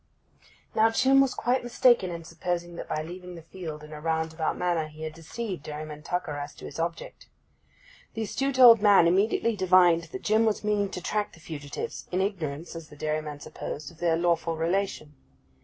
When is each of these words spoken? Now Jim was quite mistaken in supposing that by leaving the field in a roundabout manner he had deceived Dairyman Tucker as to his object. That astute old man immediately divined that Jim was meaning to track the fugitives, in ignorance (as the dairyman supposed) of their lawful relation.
Now 0.73 0.89
Jim 0.89 1.21
was 1.21 1.35
quite 1.35 1.63
mistaken 1.63 2.09
in 2.09 2.23
supposing 2.23 2.75
that 2.75 2.89
by 2.89 3.03
leaving 3.03 3.35
the 3.35 3.43
field 3.43 3.83
in 3.83 3.93
a 3.93 4.01
roundabout 4.01 4.57
manner 4.57 4.87
he 4.87 5.03
had 5.03 5.13
deceived 5.13 5.61
Dairyman 5.61 6.01
Tucker 6.01 6.39
as 6.39 6.55
to 6.55 6.65
his 6.65 6.79
object. 6.79 7.27
That 8.15 8.21
astute 8.21 8.57
old 8.57 8.81
man 8.81 9.05
immediately 9.05 9.55
divined 9.55 10.05
that 10.05 10.23
Jim 10.23 10.43
was 10.43 10.63
meaning 10.63 10.89
to 10.89 11.01
track 11.01 11.33
the 11.33 11.39
fugitives, 11.39 12.07
in 12.11 12.19
ignorance 12.19 12.75
(as 12.75 12.89
the 12.89 12.95
dairyman 12.97 13.41
supposed) 13.41 13.91
of 13.91 13.99
their 13.99 14.17
lawful 14.17 14.57
relation. 14.57 15.13